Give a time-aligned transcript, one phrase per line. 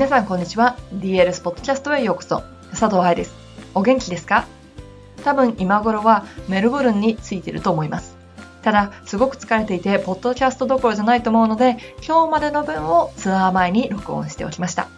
[0.00, 0.78] 皆さんこんにちは。
[0.94, 2.42] DLS ポッドキャストへようこそ。
[2.70, 3.34] 佐藤愛です。
[3.74, 4.46] お元気ですか？
[5.22, 8.16] 多分今頃はメルボルンについてると思います。
[8.62, 14.88] ただ、すごく疲れていて、ポッドキャストどころじゃないと思うので、今日までの分をツアー前に録音しておきました。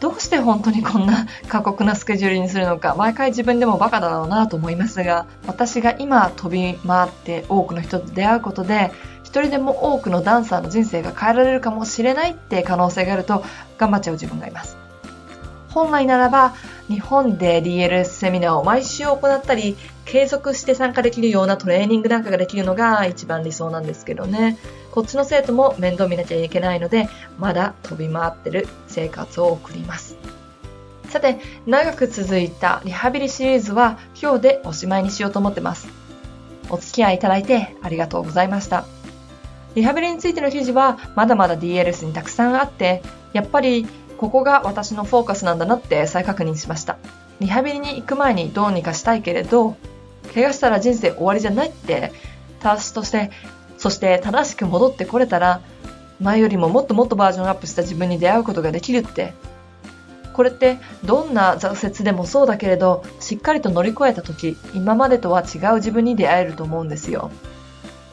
[0.00, 8.90] どうして本当にこんな過酷なスケジュールにするのか、毎回自分でもバカだろうなと思いますが、私が今飛び回って多くの人と出会うことで、
[9.26, 13.44] 一人でも多くのダンサーの人生が変えられるかもしれないって可能性があると
[13.76, 14.76] 頑張っちゃう自分がいます。
[15.70, 16.54] 本来ならば
[16.86, 24.58] 日本で DLS セミナーを毎週行ったり継続して参加できるようなトレーニングなんかができるのが一番理想なんですけどね。
[24.92, 30.16] こっちの生徒も面倒見なきゃいけないのでまだ飛び回ってる生活を送ります。
[31.10, 35.88] さて長く続いたリハビリシリーズは今日でおしまいにしようと思ってます。
[36.70, 38.95] お付き合いいただいてありがとうございました。
[39.76, 46.96] リハビリについての記事はまだまだ DLS にたくさんあってやっぱりここが私のフォーカスなんだなって再確認しました。
[47.40, 49.76] リハビリに行く前にどうにかしたいけれど、
[50.34, 52.12] 怪我したら人生終わりじゃないって、
[52.60, 53.30] 私として、
[53.76, 55.60] そして正しく戻ってこれたら、
[56.18, 59.34] 前よりももっともっとバージョンアップした自分に出会うことができるって。
[60.32, 67.30] これってどんな挫折でもそうだけれど、しっかりと乗り越えた時、今までとは違う自分に出会えると思うんですよ。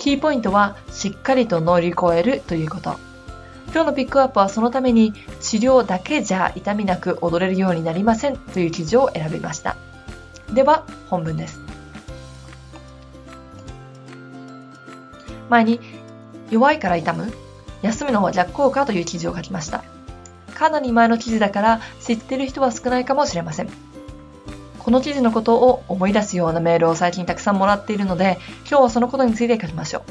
[0.00, 2.96] キーポイントはしっかりと乗り越えるということ。
[3.66, 9.76] 今日のピックアップはそのために治療だけじゃ痛みなく踊れるようになりませんという記事を選びました。
[10.54, 11.60] では本文です。
[15.50, 15.80] 前に
[16.50, 17.30] 弱いから痛む
[17.82, 19.84] 休むのは逆効果という記事を書きました。
[20.54, 23.89] かなり前の記事だから知ってる人は少ないかもしれません。
[24.84, 30.02] この記事のことを思い出すようなメールを最近たくさんもらっているので、今日はそのことについて書きましょう。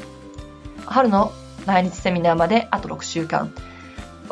[0.86, 1.32] 春の
[1.66, 3.52] 来日セミナーまであと6週間。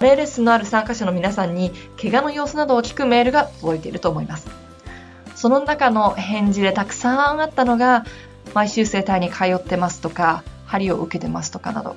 [0.00, 4.46] レーレッスのある参加者の皆さんに怪我の様子などを聞くメールが届いていると思います。
[5.34, 8.04] その中の返事でたくさんあったのが、
[8.54, 11.96] 毎週整体に通ってますとか、針を受けてますとかなど。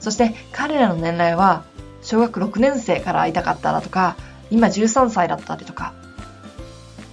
[0.00, 1.64] そして彼らの年齢は、
[2.02, 4.16] 小学6年生から会いたかっただとか、
[4.50, 5.94] 今13歳だったりとか。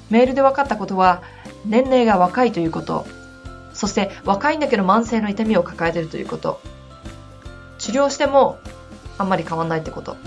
[0.09, 1.21] メールで分かったことは、
[1.65, 3.05] 年齢が若いということ、
[3.73, 6.59] そして若いんだけど慢性の痛みを抱えているということ、
[7.77, 8.59] 治療しても
[9.17, 10.17] あんまり変わんないってこと。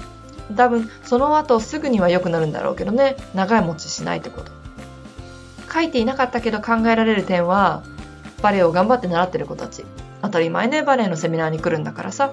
[0.57, 4.53] 多分その後すぐには良くなるんだろうけどね、長い持ちしないってこと。
[5.73, 7.83] 書いていなかったけど考えられる点は、
[8.43, 9.85] バレエを頑張って習ってる子たち。
[10.23, 12.33] 当たり前ね、バレエのセミナーに来るんだからさ。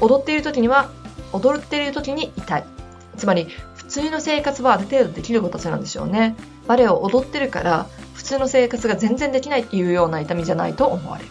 [0.00, 0.88] 踊っている時には、
[1.32, 2.64] 踊っている時に痛い。
[3.16, 3.48] つまり、
[3.90, 6.36] 普通の生活はある程度できる子たちなんでしょうね。
[6.68, 11.30] バレエを踊ってるから、普通の生活が全然できないっていうような痛みじゃないと思われる。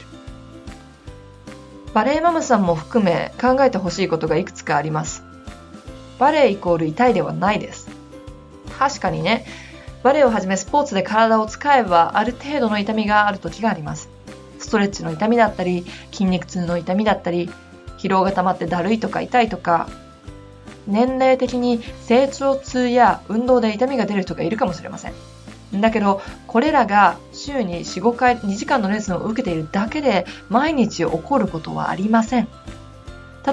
[1.94, 5.24] バレエマムさんも含め考えてほしいことがいくつかあります。
[6.20, 7.88] バレエイコール痛いではないです。
[8.78, 9.46] 確かにね、
[10.04, 14.10] バレエをはじめスポーツで体を使えばある程度の痛みがある時があります。
[14.60, 17.50] ストレッチの痛みだったり、筋肉痛の痛みだったり、
[18.00, 19.88] 疲労が溜まってだるいとか痛いとか、
[20.90, 25.14] 年齢的に成長痛や運動で痛みが出る人がいるかもしれません。
[25.74, 32.48] だけど、これらが週に4、5回2時間のレッスンを受けているだけで毎日起こることはありません。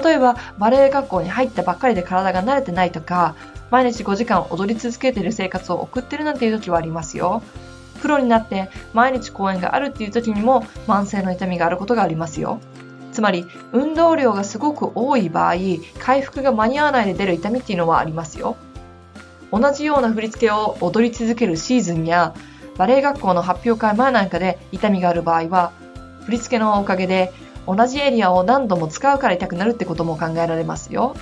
[0.03, 3.35] 例えば、バレエ学校に入ったばっかりで体が慣れてないとか、
[3.69, 7.41] 毎日5時間踊り続けている生活を送ってるなんていう時はありますよ。
[8.01, 12.59] プロになって毎日公演があるっていう時にも慢性の痛みがあることがありますよ。
[13.17, 15.55] つまり、運動量がすごく多い場合、
[15.97, 18.57] 回復が間に合わないで出る痛みっていうのはありますよ。
[19.51, 22.35] 同じような振り付けを踊り続けるシーズンや
[22.77, 25.71] バレエ学校の発表会前なんかで痛みがある場合は
[26.25, 27.33] 振り付けのおかげで
[27.65, 31.15] 同じエリアを何度も使うから痛くなるってことも考えられますよ。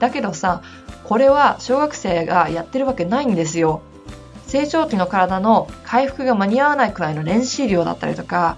[0.00, 0.62] だけどさ、
[1.04, 3.82] これは小学生がやってるわけないんですよ。
[4.48, 8.56] 成長期の体の回復が間に合わないくらいの練習量だったりとか、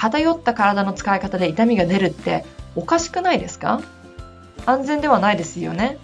[0.00, 3.82] 偏った体の使い方で痛みが出るっておかしくないですか？
[4.64, 5.98] 安全ではないですよね。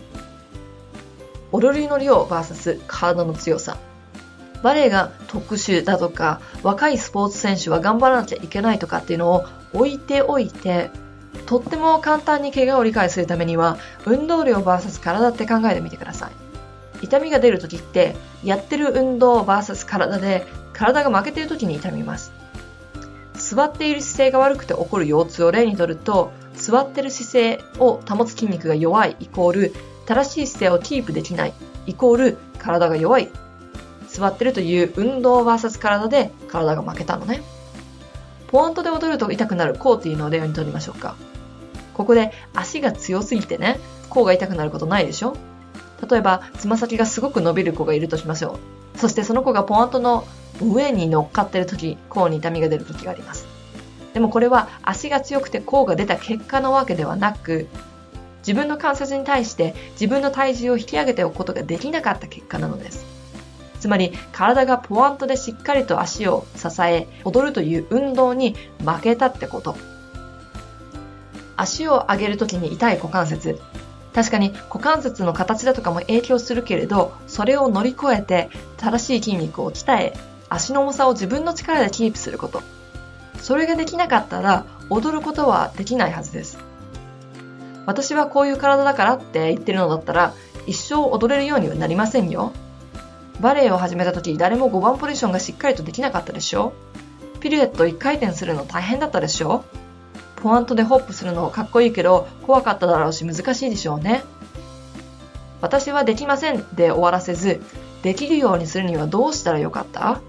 [1.51, 3.79] 踊りの量 VS 体の強さ。
[4.63, 10.91] バレエが特殊だとか、若いスポーツ選手は頑張らなきゃいけないとかっていうのを置いておいて、
[11.47, 16.33] とっても簡単に怪我を理解するためには、運動量 VS 体って考えてみてください。
[17.05, 22.36] 痛みが出るときって、やってる運動 VS 体で、体が負けてるときに痛みます。
[23.49, 31.53] 座っている姿勢が悪くて起こる腰痛を例にとると、座ってる姿勢を保つ筋肉が弱いイコール正しい姿勢をキープできない
[31.87, 33.29] イコール体が弱い。
[34.09, 37.43] 座ってるという運動 VS 体で体が負けたのね。
[38.49, 41.15] ポワントで踊ると痛くなる甲っていうのを例にとりましょうか。
[41.95, 43.79] ここで足が強すぎてね
[44.11, 45.37] 甲が痛くなることないでしょ？
[46.11, 48.59] 例えば、つま先がすごく伸びる子がいるとしましょ
[48.95, 48.99] う。
[48.99, 50.27] そしてその子がポワントの
[50.63, 53.47] 上に乗っかってる時、甲に痛みが出る時があります。
[54.15, 57.69] でもこれは足が強くて甲が出た結果のわけではなく、
[58.39, 63.05] 自分の関節に対して自分の体重を引き上げておくことができなかった結果なのです。
[63.81, 69.77] つまり体がポワントでしっかりと足を支え踊るという運動に負けたってこと。
[71.57, 73.59] 足を上げるときに痛い股関節。
[74.15, 78.49] 確かに股関節の形だとかも影響するけれど、それを乗り越えて
[78.79, 80.15] 正しい筋肉を鍛え、
[80.49, 82.63] 足の重さを自分の力でキープすること。
[83.41, 86.59] それができなかったら踊ることはできないはずです。
[87.87, 90.35] 私はこういう体だからって言ってるのだったら
[90.67, 92.53] 一生踊れるようにはなりませんよ。
[93.41, 96.73] バレエを始めた時誰も5番ポジションがしっかりとできなかったでしょ
[97.41, 99.65] ピルエット1回転するの大変だったでしょ
[100.37, 104.25] ポワントでホップするのかっこいいけど怖かっただろうし難しいでしょうね。
[105.61, 107.61] 私はできませんで終わらせず、
[108.03, 110.21] できるようにするにはどうしたらよかった？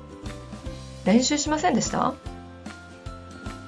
[1.07, 2.13] 練習しませんでした？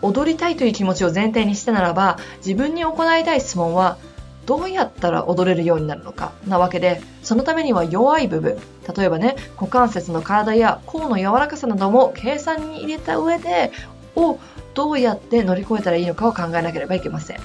[0.02, 3.98] 踊りたいという気持ちを前提にしたならば、自分に行いたい質問は、
[4.46, 6.34] どうやったら踊れるようになるのか？
[6.48, 8.58] なわけで、そのためには弱い部分、
[8.96, 13.72] 例えばね、股関節の体や甲の柔らかさなども計算に入れた上で、
[14.16, 14.38] を
[14.74, 17.40] どうやって乗り越えたらいいのかを考えなければいけません。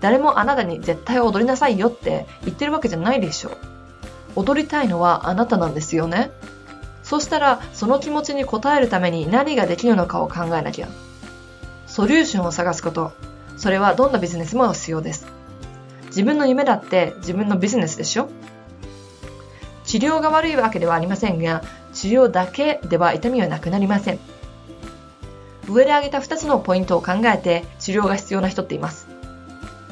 [0.00, 3.56] 誰もあなたに絶対踊りなさいよって言ってるわけじゃないでしょう。
[4.36, 6.30] 踊りたいのはあなたなんですよね。
[7.04, 10.88] そしたら、その気持ちに応えるために何ができるのかを考えなきゃ。
[11.86, 13.12] ソリューションを探すこと。
[13.56, 15.26] それはどんなビジネスも必要です。
[16.06, 18.28] 自分の夢だって自分のビジネスでしょ
[19.84, 21.62] 治療が悪いわけではありませんが、
[21.92, 24.18] 治療だけでは痛みはなくなりません。
[25.68, 29.08] 上で挙げた2つのポイントを考えて治療が必要な人っています。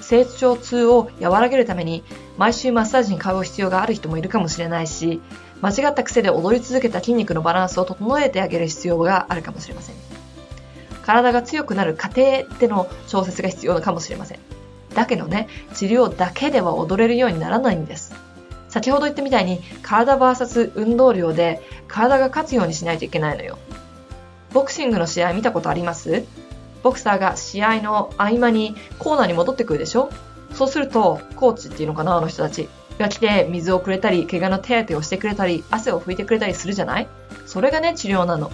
[0.01, 2.05] 成長痛を和らげるために
[2.39, 5.21] 毎週マッサージに通う必要がある人もいるかもしれないし、
[5.61, 9.95] 間違った癖で踊り続けた筋肉のバランスを整えてあげる必要があるかもしれません。
[11.03, 14.39] 体が強くなる過程での調節が必要かもしれません。
[14.95, 18.15] だけどね、治療だけでは踊れるようにならないんです。
[18.69, 23.59] 先ほど言ったみたいに体 VS 運動量で体が勝つようにしないといけないのよ。
[24.53, 26.25] ボクシングの試合見たことあります？
[26.83, 30.11] ボクサーが試合の合間にコーナーに戻ってくるでしょ？
[30.63, 37.09] そうすると、コーチっていうのかな、あの人たちが来て水をくれたり、怪我の手当てをしてくれたり、汗を拭いてくれたりするじゃない？
[37.47, 38.53] それがね、治療なの。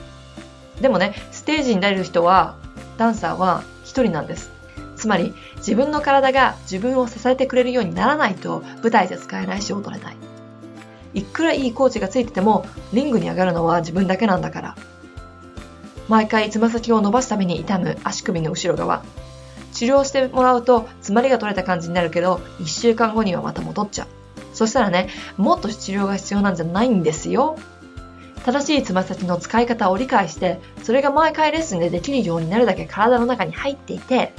[0.81, 2.55] でもね、ステージに出る人は、
[2.97, 4.51] ダンサーは一人なんです。
[4.97, 10.17] つまり、自分の体が自分を支えてくれるようにならないと、舞台で使えないし踊れない。
[11.13, 12.65] いくらいいコーチがついてても、
[12.95, 14.77] リングに上がるのは自分だけなんだから。
[16.09, 19.03] 毎回つま先を伸ばすために痛む足首の後ろ側。
[19.79, 24.09] 治療してもらうと、詰まりが取れた感じになるけど、1週間後にはまた戻っちゃう。
[24.53, 27.57] そしたらね、もっと治療が必要なんじゃないんですよ。
[28.45, 34.33] 正しいつま先の使い方を理解して、それが毎回レッスンでできるようになるだけ体の中に入っていて、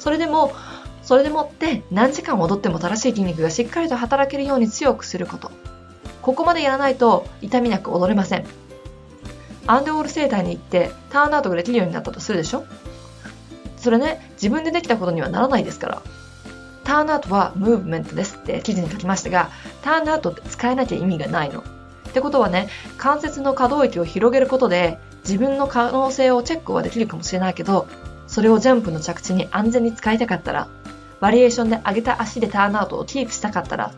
[0.00, 0.52] それでも、
[1.04, 5.52] それでもって何時間踊っても正しい筋肉がしっかりと働けるように強くすること。
[6.22, 8.44] ここまでやらないと痛みなく踊れません。
[9.68, 12.64] アンデオール生態に行ってターンアウトができるようになったとするでしょ？
[13.86, 16.02] それね、自分でできたことにはならないですから。
[16.82, 19.48] ターンアウトはムーブメントですって記事に書きましたが、
[19.82, 21.60] ターンアウトって使えなきゃ意味がないの。
[21.60, 21.62] っ
[22.12, 27.86] てことはね、関節の可動域を広げることで自分の可能性をチェックはできるかもしれないけど、
[28.26, 30.66] それをジャンプの着地に安全に使いたかったら、
[31.20, 33.92] バリエーションで上げた足でターンアウトをキープしたかったら、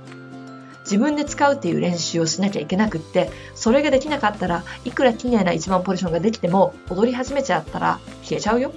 [0.85, 8.73] 自分で使うっていう練習をしなきゃいけなくって、それができなかったらいくら綺麗な一番ポジションができても踊り始めちゃったら消えちゃうよ。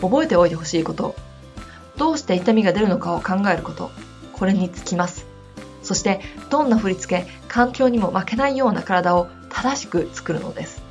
[0.00, 1.14] 覚えておいてほしいこと。
[1.96, 3.90] どうして痛みが出るのかを考えること。
[4.32, 5.26] これにつきます。
[5.82, 10.82] そしてどんな振り付け、環境にも負けないような体を正しく作るのです。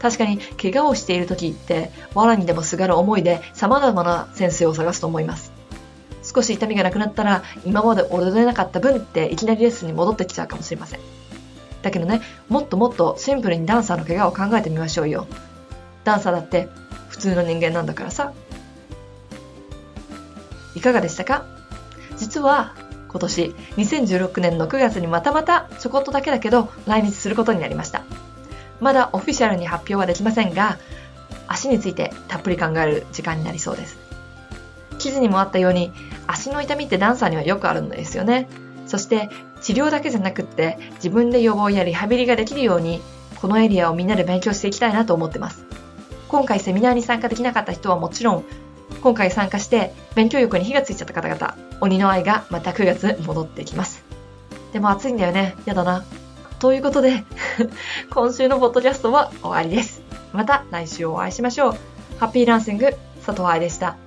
[0.00, 5.52] 確かに怪我をしている時って藁にでもすがる思いで様々な先生を探すと思います。
[6.24, 11.00] 少し痛みがなくなったら今まで踊れなかった分っていきなりレッスンに戻ってきちゃうかもしれません。
[11.82, 15.26] だけどね、もっともっとシンプルにダンサーの怪我を考えてみましょうよ。
[16.04, 16.68] ダンサーだって
[17.22, 18.32] 通の人間なんだからさ。
[20.74, 21.44] いかがでしたか？
[22.16, 22.74] 実は
[23.08, 28.04] 今年2016年の9月にまたまたちょこっとだけだけど来日することになりました。
[28.80, 30.78] まだオフィシャルに発表はできませんが、
[31.46, 33.98] 足についてたっぷり考える時間になりそうです。
[34.98, 35.92] 記事にもあったように、
[36.26, 38.48] 足の痛みってダンサーにはよくあるんですよね。
[38.86, 43.00] そして治療だけじゃなくって自分で予防やリハビリができるように、
[43.40, 45.64] このエリアをみんなで勉強していきたいなと思ってます。
[46.32, 48.44] 今回セミナーに参加できなかった人はもちろん、
[49.02, 54.02] 今回参加して勉強欲に火がついちゃった方々、鬼の愛がまた9月戻ってきます。
[54.72, 55.54] でも暑いんだよね。
[55.66, 56.04] やだな。
[56.58, 57.24] ということで
[58.08, 60.00] 今週のポッドキャストは終わりです。
[60.32, 61.76] また来週お会いしましょう。
[62.18, 62.96] ハッピーランシング、
[63.26, 64.01] 佐藤愛でした。